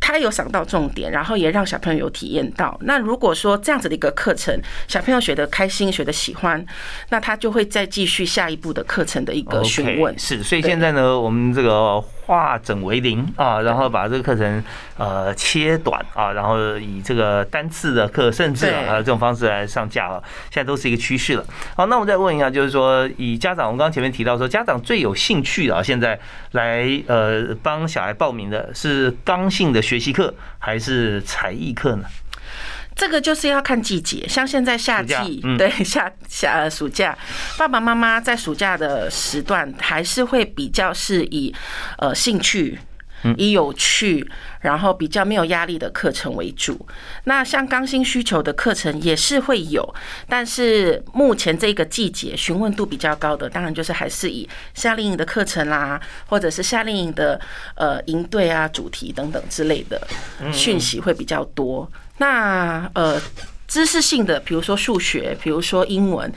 [0.00, 2.76] 他有想到重点，然后也让小朋友有体验到。
[2.82, 4.58] 那如果说这样子的一个课程，
[4.88, 6.64] 小朋友学的开心、学的喜欢，
[7.10, 10.18] 那他就会再继续下一步的课程的一个询问。
[10.18, 14.64] 是，所以现在呢，我们这个化整为零啊，然后把这个课程
[14.96, 21.44] 呃切短啊，然后以这个单次的课，甚至啊这种方式来上架啊，现在都是一个趋势了。
[21.76, 26.18] 好，那我们再问一下，就是说以家长，我们刚刚前面提到说，家长最有兴趣的啊，现在
[26.52, 32.04] 来呃帮小孩报名的是刚性的学习课还是才艺课呢？
[32.94, 37.16] 这个就是要看季节，像现在夏季，嗯对 夏夏呃暑假，
[37.58, 41.52] 爸爸妈妈在暑假的时段还是会比较是以
[41.98, 42.78] 呃兴趣。
[43.36, 44.28] 以有趣，
[44.60, 46.86] 然后比较没有压力的课程为主。
[47.24, 49.94] 那像刚性需求的课程也是会有，
[50.28, 57.40] 但是目前这个季节询问度比较高的，当然就是还是以夏令营的课程啦，或者是夏令营的
[57.74, 60.00] 呃营队啊、主题等等之类的
[60.52, 61.90] 讯息会比较多。
[62.18, 63.20] 那呃。
[63.70, 66.28] 知识性的，比如说数学，比如说英文，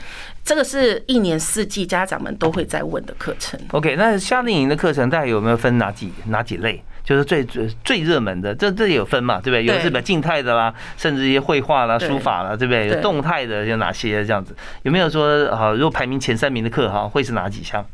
[0.44, 3.58] 这个是一年四季家长们都会在问的课程。
[3.72, 6.82] OK，那夏令营的课程大概有没有分哪几哪几类？
[7.02, 9.64] 就是最最最热门的，这这也有分嘛，对不对？
[9.64, 12.86] 有的是比较静态的啦，甚至一些绘画啦、对书法啦，对不对？
[12.86, 14.56] 有对动态的有哪些这样子？
[14.84, 15.70] 有没有说啊？
[15.72, 17.84] 如果排名前三名的课哈，会是哪几项？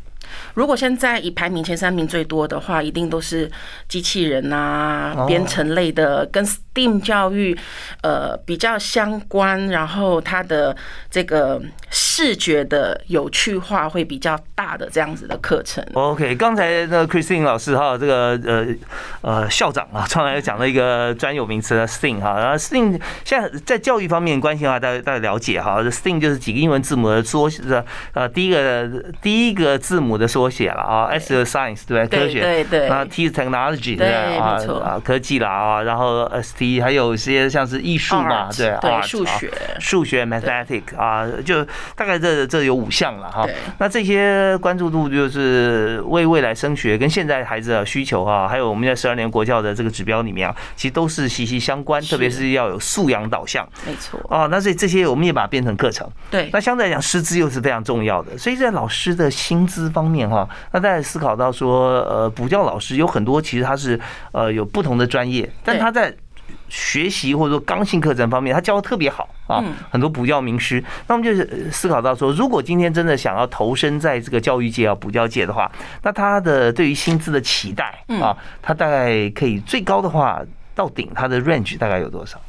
[0.54, 3.50] 如果现在以排名前三名最多的话，一定都是
[3.88, 7.56] 机器人啊哦、编程类的，跟 STEAM 教育
[8.02, 10.76] 呃比较相关，然后它的
[11.11, 15.85] 这个视觉的有趣化会比较大的这样子的课程。
[15.94, 18.66] OK，刚才那个 Christine 老师哈，这个呃
[19.22, 27.62] 呃校长啊，刚才讲了一个专有名词 STEAM 哈，然后 STEAM 现在在教育方面关心的话，大家大家了解哈，STEAM 就是几个英文字母的缩写
[28.12, 28.88] 呃第一个
[29.20, 32.20] 第一个字母的缩写了啊，S 是 Science 对不对？
[32.20, 32.88] 科学，对对。
[32.88, 34.78] 那 T 是 Technology 对不对对啊没错。
[34.80, 39.50] 啊科技啦啊，然后 ST 还有一些像是艺术嘛，对啊数学。
[39.78, 41.64] 数学 mathematic 啊，就
[41.96, 43.46] 大概这这有五项了哈。
[43.78, 53.68] 那这些关注度就是为未来升学跟现在孩子的需求哈，还有我们在十二年国教的这个指标里面啊，其实都是息息相关，特别是要有素养导向。
[53.86, 54.46] 没错，啊。
[54.46, 56.08] 那所以这些我们也把它变成课程。
[56.30, 56.48] 对。
[56.52, 63.98] 那相对来讲，师资又是非常重要的，所以在老师的薪资方面哈，那大家思考到说，呃，补教老师有很多其实他是
[64.32, 66.14] 呃有不同的专业，但他在
[66.68, 70.82] 学习或者说刚性课程方面，他教的特别好啊嗯，很多补教名师。
[71.08, 75.70] 那我们就是呃思考到说，如果今天真的想要投身在这个教育界啊、补教界的话，
[76.02, 80.40] 那他的对于薪资的期待啊，他大概可以最高的话
[80.74, 82.40] 到顶，他的 range 大概有多少？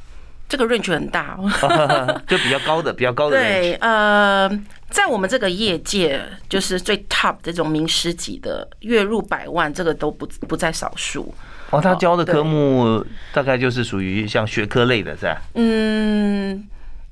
[0.47, 2.21] 这个 range 很大哦。
[2.27, 3.41] 就比较高的，比较高的 range。
[3.41, 4.49] 对，呃，
[4.91, 11.33] 在我们这个业界，就是最 top 这种名师级的，月入百万，这个都不不在少数。
[11.71, 15.41] 哦，他教的科目大概就是属于像学科类的，是吧？
[15.55, 16.67] 嗯，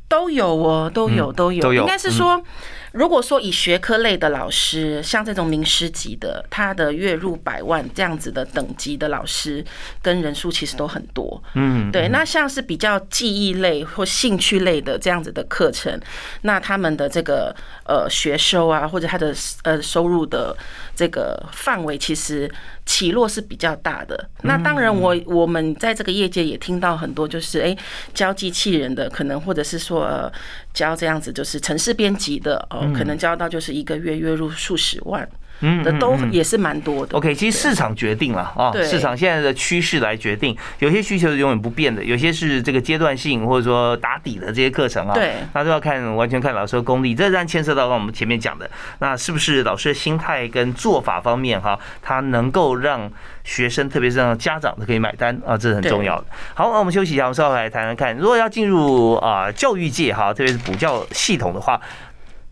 [0.10, 1.62] 都有哦，都有，嗯都有。
[1.62, 2.44] 都有应该是说，
[2.92, 9.64] 如果说以学科类的老师，像这种名师级的，他的月入百万这样子的等级的老师，
[10.02, 11.42] 跟人数其实都很多。
[11.54, 16.00] 嗯，对，那像是比较记忆类或兴趣类的这样子的课程，
[16.42, 20.56] 那他们的这个呃学收啊，或者他的呃收入的
[20.96, 22.52] 这个范围，其实
[22.86, 24.30] 起落是比较大的。
[24.42, 27.78] 那当然我，我们在这个业界也听到很多，就是哎
[28.14, 30.32] 教机器人的，可能或者是说呃
[30.74, 35.28] 教这样子就是城市编辑的哦，可能教到就是一个月月入数十万
[35.62, 37.18] 嗯的，都也是蛮多的。
[37.18, 48.70] OK，其实市场决定了啊，市场现在的趋势来决定，有些需求是永远不变的，有些是这个阶段性或者说打底的这些课程啊，对那都要看完全看老师的功力，这当然牵涉到我们前面讲的，
[49.00, 53.12] 那是不是老师的心态跟做法方面哈，他能够让
[53.44, 56.26] 学生，特别是让家长都可以买单啊，这是很重要的。
[56.54, 61.80] 好，那我们休息一下，我们稍后来谈谈看，如果要进入啊教育界哈，特别是补教系统的话，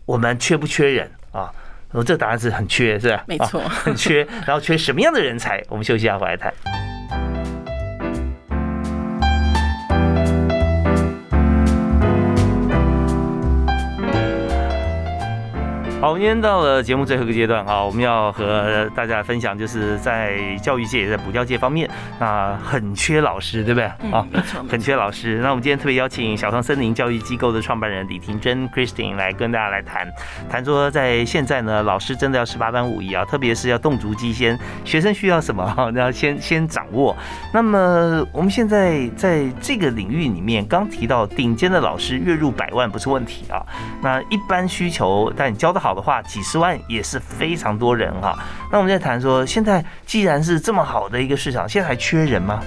[0.04, 1.50] 我们缺不缺人啊？
[1.92, 3.24] 我这答案是很缺，是吧？
[3.26, 4.26] 没错啊很缺。
[4.46, 5.62] 然后缺什么样的人才？
[5.68, 6.52] 我们休息一下，回来谈。
[16.00, 23.84] 好，我们今天到了节目最后一个阶段哈，我们要和大家分享，就是在教育界、也在补教界方面，那很缺老师，对不对？
[24.12, 24.24] 啊
[24.70, 24.78] 很。
[24.78, 25.40] 缺老师。
[25.42, 30.08] 那我们今天特别邀请小创森林教育机构的创办人李婷珍 Christine 来跟大家来谈
[30.48, 37.14] 谈说，在现在呢，老师真的要十八般武艺啊，特别是要动足机先，学生需要什么哈，要先先掌握。
[37.52, 43.60] 那么我们现在在这个领域里面，刚提到顶尖的老师月入百万不是问题啊，
[44.00, 48.38] 那一般需求，但你教的好的话，几十万也是非常多人哈。
[48.70, 52.62] 那我们在谈说，现在既然是这么好的一个市场，现在还缺人吗？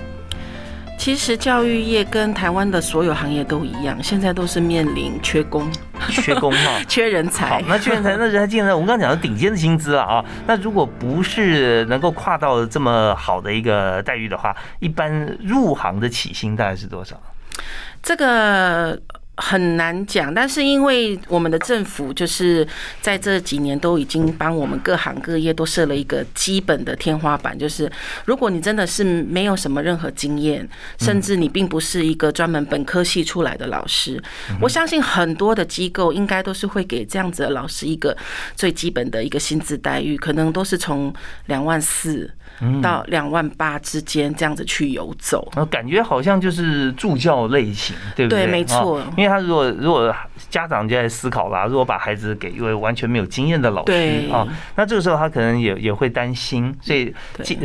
[0.97, 5.67] 其实教育业跟台湾的所有行业都一样，现在都是面临缺工、
[6.09, 6.79] 缺工 哈。
[6.87, 7.63] 缺人好才，。
[7.67, 10.23] 那缺人才，那人才进来，我们刚刚讲的顶尖的薪资了啊。
[10.45, 17.19] 那如果不是能够跨到这么好的一个待遇的话，一般入行的起薪大概是多少？
[18.03, 18.99] 这个
[19.41, 22.65] 很难讲，但是因为我们的政府就是
[23.01, 27.91] 在这几年都已经帮我们各行各业都设了一个基本的天花板，就是
[28.25, 30.67] 如果你真的是没有什么任何经验，
[30.99, 34.21] 甚至你并不是一个专门本科系出来的老师，
[34.61, 38.15] 我相信很多的机构应该都是会给这样子的老师一个
[38.55, 41.11] 最基本的一个薪资待遇，可能都是从
[41.47, 42.29] 两万四
[42.79, 45.51] 到两万八之间这样子去游走。
[45.71, 48.45] 感觉好像就是助教类型，对不对？
[48.45, 49.01] 对，没错。
[49.17, 50.13] 因为他如果如果
[50.49, 57.13] 家长就在思考啦，如果把孩子给一位完全没有经验的老师啊，那这个时候他可能也也会担心，所以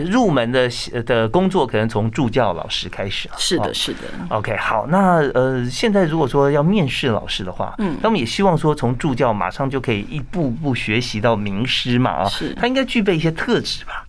[0.08, 0.70] 入门的
[1.04, 3.28] 的工作可能从助教老师开始。
[3.36, 3.98] 是的，是的。
[4.28, 14.06] OK，好，那呃，现在如果说要面试老师的话，嗯，他们也希望说从助教马上就可以一步步学习到名师嘛啊，是，他应该具备一些特质吧？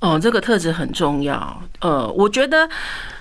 [0.00, 1.62] 哦，这个特质很重要。
[1.80, 2.68] 呃，我觉得。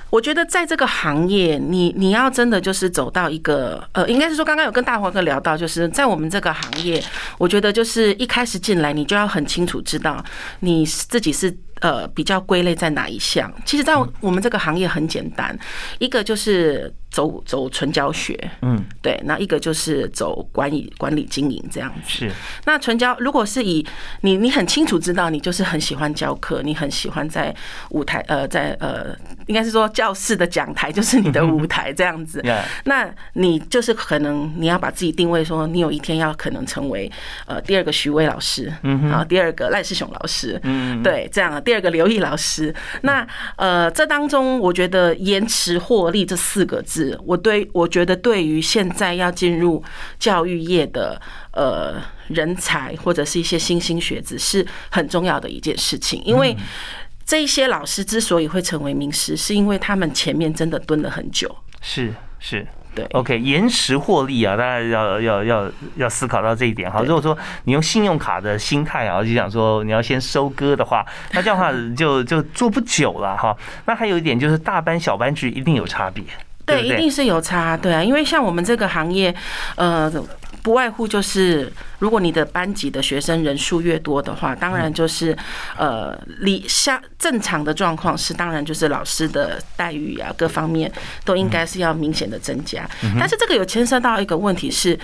[0.09, 7.03] 我觉得在这个行业，你你要真的就是走到一个呃，应该是说刚刚有跟大华哥聊到，就是在我们这个行业，
[7.37, 10.23] 我觉得就是一开始进来，你就要很清楚知道
[10.59, 11.55] 你自己是。
[11.81, 13.49] 呃，比较归类在哪一项？
[13.63, 15.57] 其实，在我们这个行业很简单，
[15.97, 22.09] 一个就是走走纯教学，嗯，对，那一个就是走管理管理经营这样子。
[22.09, 22.31] 是，
[22.65, 23.85] 那纯教如果是以
[24.21, 27.53] 你你很清楚知道，你就是很喜欢教课，你很喜欢在
[27.89, 29.15] 舞台呃，在呃，
[29.47, 32.43] 应该是说教室的讲台就是你的 舞台这样子。
[32.85, 37.11] 那你就是可能你要把自己定位说，你有一天要可能成为
[37.45, 41.61] 呃第二个徐威老师，嗯，然后第二个赖世雄老师，嗯，对，这样。
[41.63, 49.83] 第二个刘毅老师，那呃，这当中我觉得延迟获利这四个字，我对我觉得对于现在要进入
[50.17, 51.21] 教育业的
[51.51, 51.95] 呃
[52.27, 56.55] 人才或者是一些新兴学子是很重要的一件事情，因为
[57.25, 62.65] 这些老师之所以会成为名师，是因为他们前面真的蹲了很久，是是。
[62.95, 67.01] 对，OK，延迟获利啊，大家要要要要思考到这一点哈。
[67.03, 73.55] 如果说你用信用卡的心态啊，就想说你要先收割的话，那这样的话 就就做不久了哈。
[73.85, 76.23] 那还有一点就是大班小班制一定有差别，
[76.69, 79.33] 对，一定是有差，对啊，因为像我们这个行业，
[79.75, 80.11] 呃。
[80.61, 85.35] 不外乎就是，如果你的班级的学生人数越多的话，当然就是，
[85.77, 90.91] 呃，理下正常的状况是，当然就是老师的待遇啊，各方面
[91.23, 92.85] 都应该是要明显的增加。
[93.17, 94.99] 但是这个有牵涉到一个问题是。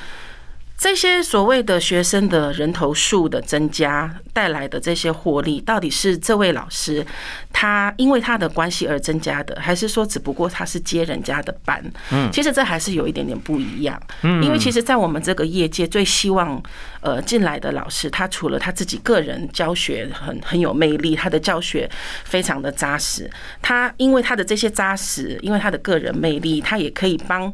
[0.78, 7.04] 这些所谓的学生的人头数的增加带来的这些获利，到底是这位老师
[7.52, 11.82] 他因为他的关系而增加的，还是说只不过他是接人家的班？
[12.12, 14.00] 嗯，其实这还是有一点点不一样。
[14.22, 16.62] 嗯，因为其实，在我们这个业界，最希望
[17.00, 21.90] 呃进来的老师，他除了他自己个人教学很很有魅力，他的教学
[22.26, 27.52] 非常的扎实，他因为他的这些扎实，因为他的个人魅力，他也可以帮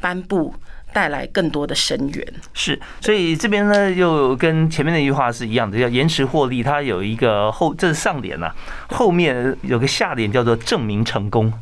[0.00, 0.52] 班部。
[0.94, 6.62] 带来更多的生源是，所以这边呢又跟前面那句话是一样的，叫延迟获利。
[6.62, 8.48] 它有一个后，这是上联呐，
[8.88, 11.52] 后面有个下联叫做证明成功。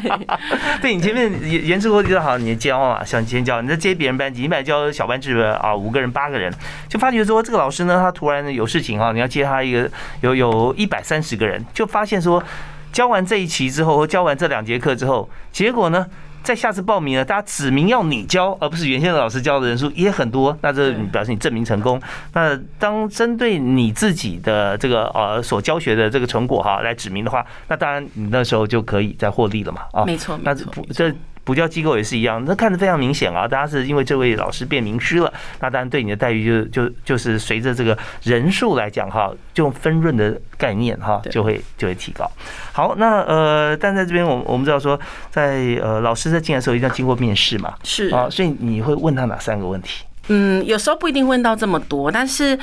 [0.82, 6.52] 对你前面延延迟获利就好，你教啊，想先教，你在接别人班级，你本来教小班制啊，五个人八个人，
[6.90, 9.90] 就发觉说这个老师呢，他突然有事情啊，你要接他一个
[10.20, 12.44] 有有一百三十个人，就发现说
[12.92, 16.06] 教完这一期之后，教完这两节课之后，结果呢？
[16.42, 22.00] 在下次报名呢，大家指明要你教，而不是原先的老师教的人数也很多，那这表示你证明成功。
[22.32, 31.14] 那当针对你自己的这个呃所教学的这个成果哈来指明的话，那当然你那时候就可以再获利了嘛啊，没错，那这。
[31.48, 33.48] 补教机构也是一样，那看得非常明显啊！
[33.48, 42.30] 大家是因为这位老师变名师了，那当然对你的待遇就就就是随着这个人数来讲哈，就分润的概念哈，就会就会提高。
[42.70, 50.04] 好，那呃，但在这边我我们知道说，在呃老师在进来的时候一定要经过面试嘛，是啊，所以你会问他哪三个问题？
[50.28, 52.58] 嗯，有时候不一定问到这么多，但是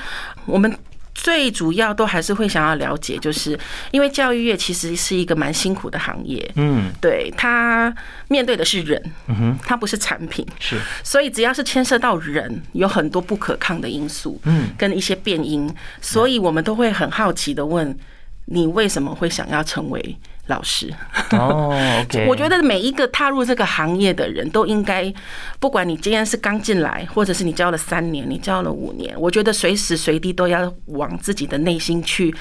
[0.46, 0.72] 我们。
[1.16, 3.58] 最主要都还是会想要了解，就是
[3.92, 7.92] 因为教育业其实是一个蛮辛苦的行业，嗯，对它
[8.28, 17.98] 面对的是人，嗯哼，他不是产品，是，所以只要是牵涉到人，有很多不可抗的因素，嗯，跟一些变因，所以我们都会很好奇的问
[18.46, 20.18] 你为什么会想要成为。
[20.48, 20.94] 老师
[21.32, 21.76] 哦
[22.28, 25.12] 我觉得每一个踏入这个行业的人都应该，
[25.60, 32.34] 不管你今天是刚进来，或者是你教了三年，你教了五年，我觉得随时随地都要往自己的内心去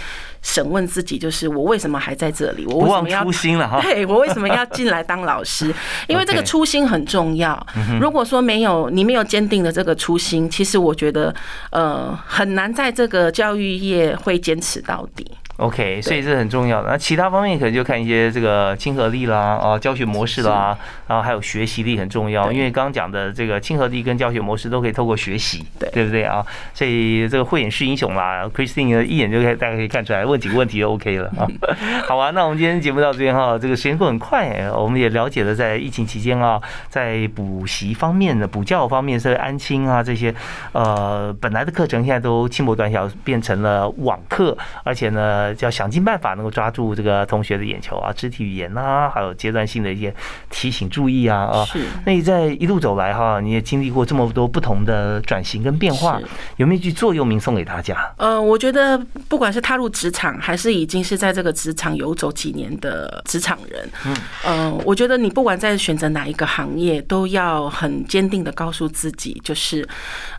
[0.43, 2.67] 审问自己，就是我为什么还在这里？
[2.67, 3.81] 我为什么要 初心了哈？
[3.83, 5.73] 对我为什么要进来当老师？
[6.07, 7.67] 因为这个初心很重要。
[8.01, 11.35] 如果说没有你没有坚定的这个初心，其实我觉得
[11.71, 15.27] 呃很难在这个教育业会坚持到底。
[15.59, 16.91] OK，所以这很重要的。
[16.91, 20.77] 那其他方面可能就看一些这个亲和力啦，啊，教学模式啦，
[21.07, 22.51] 然后还有学习力很重要。
[22.51, 26.45] 因为刚刚讲的这个亲和力跟教学模式都可以透过学习，对对不对啊？
[26.75, 31.47] 所以这个慧眼识英雄啦，Christine 一眼就可以大家可以看出来，问几个问题就 OK 了啊。
[32.09, 40.35] 好啊，那我们今天节目到这边哈，这个时间过很快，我们也了解了在疫情期间啊，在补习方面的补教方面，是安亲啊这些，
[40.73, 45.44] 呃，本来的课程现在都轻薄短小，变成了网课，而且呢。
[45.45, 50.15] 呃，要想尽办法能够抓住这个同学的眼球啊，肢体语言呐，还有阶段性的一些
[50.49, 51.65] 提醒注意啊啊。
[51.67, 51.85] 是。
[52.07, 56.19] 那你在一路走来哈，你也经历过这么多不同的转型跟变化，
[56.57, 58.15] 有没有一句座右铭送给大家？
[58.17, 69.87] 呃，我觉得不管是踏入职场，还是已经是在这个职场游走几年的职场人，嗯，呃，我觉得你不管在选择哪一个行业，都要很坚定的告诉自己，就是，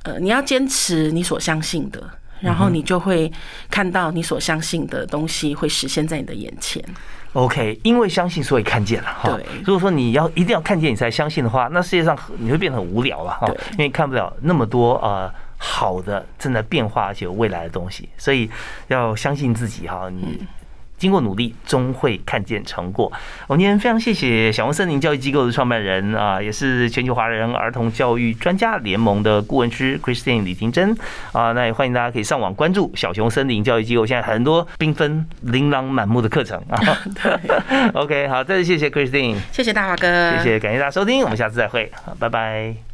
[0.03, 2.01] 呃，你要坚持你所相信的。
[2.40, 3.32] 然后你就会
[3.70, 6.84] 看到你所相信的东西会实现在你的眼前。
[7.34, 9.30] OK，因为相信所以看见了哈。
[9.36, 9.46] 对。
[9.66, 13.48] 如果说你要一定要看见你才相信的话，那世界上你会变得很无聊了哈。
[13.74, 18.50] 因为看不了那么多呃好的正在变化而且有未来的东西，所以
[18.88, 20.10] 要相信自己哈。
[20.10, 20.46] 你。
[20.98, 23.12] 经过努力，终会看见成果。
[23.48, 30.96] 我今天非常谢谢小红森林教育机构的创办人啊，也是全球华人儿童教育专家联盟的顾问师 Christine 李婷珍
[31.32, 36.80] 啊，那也欢迎大家可以上网关注小熊森林教育机构，现在很多缤纷琳琅满目的课程啊。
[37.93, 42.86] OK，好，再次谢谢 Christine，谢谢大华哥，谢谢，感谢大家收听，我们下次再会，好，拜拜。